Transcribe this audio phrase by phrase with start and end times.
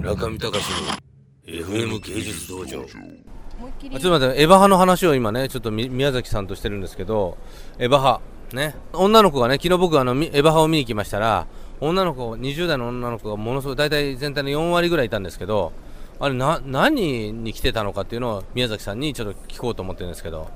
[0.00, 0.78] 中見隆の
[1.44, 2.78] FM 芸術道場。
[3.58, 7.36] 思いっきりちょっと待ってエヴァ派の話を今ねちょっと宮崎さんとしてるんですけど
[7.78, 8.20] エヴァ派
[8.54, 8.74] ね。
[8.94, 11.46] 女の子がね昨日僕あのエヴァ派を見に来ましたら
[11.80, 15.72] 女の子20代の女の子がものすごい大体全体の4割ぐらいいたんですけど
[16.18, 20.48] あれな何に来てたのかっていうのを宮崎さんにちょっと聞こうと思ってるんですけど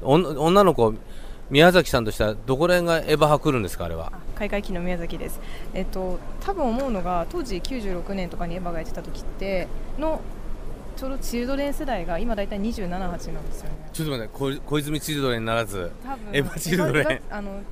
[0.00, 0.94] 女の子
[1.50, 4.12] 宮崎さんとしてはどこら辺がエヴァ派来るんですかあれは？
[4.34, 5.40] 開会期の宮崎です、
[5.74, 10.20] えっと、多分思うのが当時96年とかにエヴァがやってた時っての
[10.96, 13.32] ちょうどチルドレン世代が今大体27、8なんですよ
[13.68, 13.90] ね。
[13.92, 17.20] ちょっと待って小小泉チルドレンにならず多分エヴァチルドレン。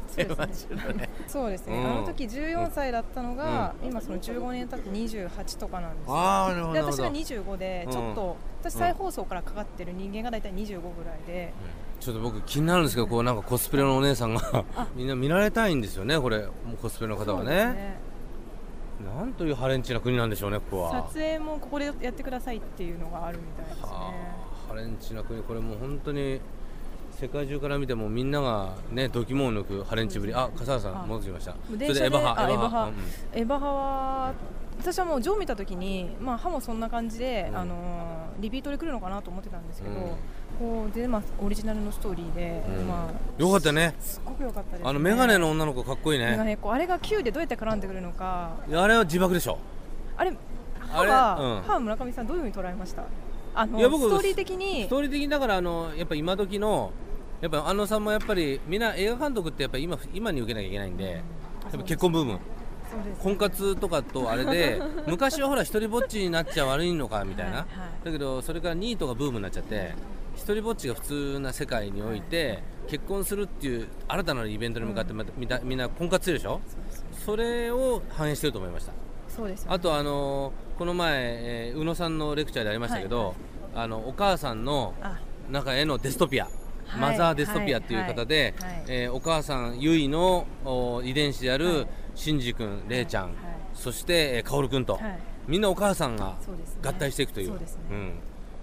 [0.07, 1.09] そうですね。
[1.27, 1.87] そうですね、うん。
[1.87, 6.15] あの時14歳だったのが、今その15年経って28とかなんですよ。
[6.15, 7.55] ああなるほで私がどなるほど。
[7.55, 8.37] 25でちょっと、
[8.71, 11.53] 私再放送からかかってる人間が大体25ぐらいで、
[12.01, 14.87] ちょっと僕気になるんですけどこうなんかコスプレのお姉さんがあ。
[14.97, 16.47] みんな見られたいんですよねこれ。
[16.81, 17.99] コスプレの方はね。
[19.19, 20.93] なんというハレンチな国なんでしょうねここは。
[21.09, 23.83] 撮影もここでやってくださいっていうのがあるみたいですね。
[23.83, 24.13] は
[24.69, 25.43] あハレンチな国。
[25.43, 26.41] これもう本当に
[27.11, 30.35] 世界中から見てもみんながね度肝を抜くハレンチぶり。
[30.35, 31.05] あ笠原さあ。
[31.05, 31.55] ん戻ってきました。
[31.67, 32.95] それでエヴァ派あエヴァ派うん。
[32.95, 34.33] エヴァ派は
[34.79, 37.57] 私はもうジョー見た時にまあ歯もそんな感じで、うん。
[37.57, 40.11] あのーリピートで来るのかなと思ってたんですけど、うん。
[40.59, 42.89] こうでまあオリジナルのストーリーで、うん。
[42.89, 43.95] まあよかったね。
[44.01, 48.53] すっごく良かったです、ね、あのメガネの女の子かっこいいメガねネこうあれが Q でどうやって絡んでくるのか。
[48.73, 49.59] あれは自爆でしょ。
[50.17, 50.33] あれ
[50.81, 51.63] 歯あれは、うん。
[51.63, 53.05] 歯は村上さんどういうふうに捉えました？
[53.55, 54.85] あのいや僕ストーリー的に。
[54.85, 56.93] ストーリー的にだからあのやっぱ今時の
[57.41, 61.23] やっぱ安野さんもやっぱりみんな映画監督ってやっぱ今今に受けなきゃいけないんでやっ
[61.73, 62.39] ぱ結婚ブーム
[63.23, 68.05] 婚活とかとあれで 昔はほら一人ぼっちになっちゃ悪いのかみたいな、はいはい。
[68.07, 69.95] だけどそれからニートがブームになっちゃって
[70.35, 76.61] 一人ぼっちが普通な世界において結婚するっていう新たなイベントに向かってまたみんなみんな婚活するでしょ？
[77.25, 78.93] それを反映してると思いました。
[79.29, 79.75] そうですよね。
[79.77, 83.35] あとあのこの前、えー宇野さんのレクチャーでありましたけど、
[83.75, 85.19] あのお母さんのあ。
[85.51, 86.51] 中へのデストピア、は
[86.99, 87.01] い。
[87.01, 88.71] マザーデストピアっていう方で、はい。
[88.71, 88.85] はい。
[88.89, 93.35] えーお母さんゆいのお遺伝子であはるいシンジ君、れいちゃん、はい。
[93.75, 95.19] そして、えー、カオル君と、はい。
[95.47, 96.37] みんなお母さんが
[96.83, 97.53] 合体していくという。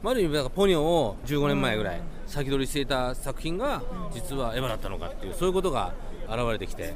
[0.02, 2.04] まる意味だからポニョを15年前ぐらいうん。
[2.26, 5.94] 先取りしていた作品が実はエヴァだったのかっていうそういうことが
[6.28, 6.94] 現れてきて。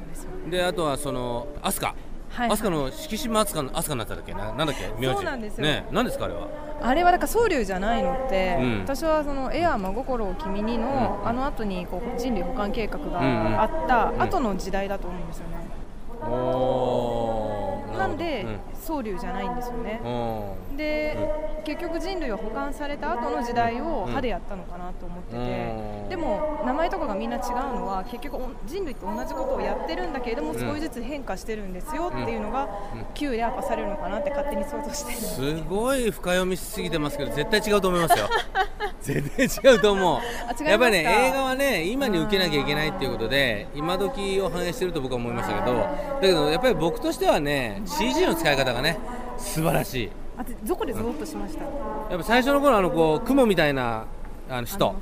[0.50, 1.94] であとはそのアスカ。
[2.28, 4.52] はいアスカの敷島アスカのアスカになったんだっけな？
[4.52, 4.88] なんだっけ？
[5.00, 5.14] 名字。
[5.14, 5.64] そうなんですよ。
[5.64, 6.48] ね何ですかあれは？
[6.82, 8.80] あれはだから総流じゃないのって、うん。
[8.80, 11.28] 私はそのエアー真心を君にの、うん。
[11.28, 13.10] あの後にこう人類保管計画うんうん。
[13.12, 15.85] があったうん後の時代だと思うんですよね、お
[16.20, 17.65] 哦。
[17.96, 18.58] なんで、うん。
[18.86, 21.16] 総流じゃないんですよね、おで、
[21.64, 26.08] 結局人類は保管された後の時代を歯でやったのかなと思ってて、うん。
[26.08, 30.60] でも名前とかがみんな違うのは結局お人類って同じことをやってるんだけれども、うん。
[30.60, 33.04] 少しずつ変化してるんですよっていうのが、うん。
[33.14, 38.26] 旧でアッパされるのかなって勝手に想像してるすごい深読みしすぎてますけど絶対違うと思いますよ。
[39.02, 40.64] 絶対違うと思う。
[40.64, 45.88] やっぱりね映画はね今に受けなきゃいけないっていうことで今時を反映してると僕は思いましたけどだ
[46.20, 48.98] けどやっぱり僕としてはね CG の使い方がね
[49.38, 50.10] 素晴らしい。
[50.38, 51.70] あとどこでゾロッとしました、や
[52.14, 54.04] っぱ最初の頃あのこう雲みたいな
[54.50, 54.94] あの人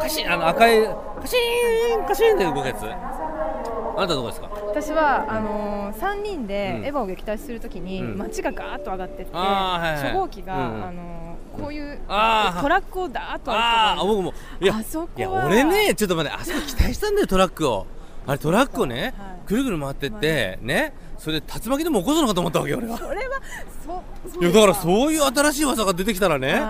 [0.00, 2.84] カシンあの赤いカシーンカシーンって動くやつ。
[2.84, 4.48] あなたどこですか？
[4.68, 6.84] 私は、あのー、3人でうん。
[6.86, 8.16] エヴァを撃退するときに、うん。
[8.16, 10.02] 街がガーッと上がってって、はいはい。
[10.02, 11.22] 初号機が、うんあのー
[11.52, 14.32] こういうトラックをダーッとあ僕も。
[14.58, 17.86] いやあそこはいや俺ねちょっと待ってあそこ期待したんだよトラックを
[18.26, 19.38] あれトラックをね、はい。
[19.46, 22.98] ぐるぐる回ってって、ねそれで竜巻でも起こすのかと思ったわけよ俺は。
[22.98, 23.40] それは
[23.84, 26.60] そいやだからそういう新しい技が出てきたらねもう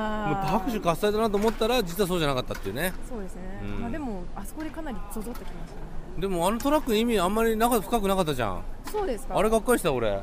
[0.46, 2.92] 拍手喝采だなと思ったら実はそうじゃなかったっていうね。
[3.08, 3.80] そうですね、うん。
[3.80, 5.80] まあ、でもあそこでかなりゾゾってきましたね。
[6.18, 8.62] でもあのトラックの意味あんまり中深くなかったじゃん。
[8.90, 9.38] そうですか。
[9.38, 10.20] あれがっかりした俺。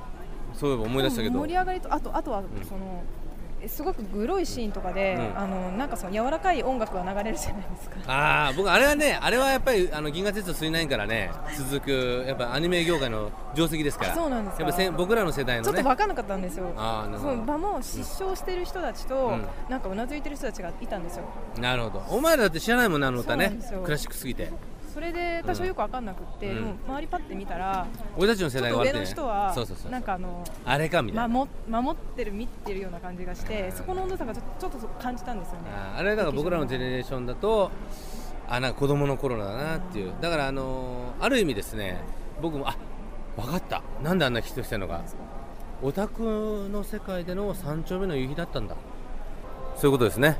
[0.53, 1.39] そういえば思い出したけど。
[1.39, 3.18] 盛り上がりとあとあとはその、え
[3.67, 5.39] すごくグロいシーンとかで、うん。
[5.39, 7.97] あのなんかその柔らかい音楽が流れるじゃないですか。
[8.07, 14.15] ああ僕あれはねあれはやっぱりあの銀河鉄道999からね続くやっぱアニメ業界の定石ですから。
[14.15, 14.63] そうなんですか。
[14.63, 16.71] やっぱせん僕らの世代ちょのねっと分かんなかったんですよ。
[16.77, 17.33] あーなるほど。
[17.33, 19.45] その場も失笑してる人たちと、うん。
[19.69, 21.23] なんかうなずいてる人たちがいたんですよ。
[21.59, 22.03] なるほど。
[22.09, 23.59] お前らだって知らないもんねあの歌ね。
[23.83, 24.51] クラシックすぎて
[24.89, 26.55] それで多少よく分かんなくって、うん。
[26.55, 27.85] でも周りパッて見たら
[28.17, 35.61] 俺たちの世ちょっと上の人はそうそうそうなんかあのあれかみたいな、守守ってる見てるような感じがしてそこの温度差がちょちょっと感じたんですよね。
[35.97, 37.71] あれだから僕らのジェネレーションだと
[38.47, 40.13] あなんか子供の頃だなっていう。
[40.19, 42.01] だからあのーある意味ですね
[42.41, 42.75] 僕もあ
[43.37, 43.83] 分かった。
[44.03, 45.01] なんであんな人してるのか。
[45.81, 48.75] オタクの世界での三丁目の夕日だったんだ。
[49.75, 50.37] そういうことですね。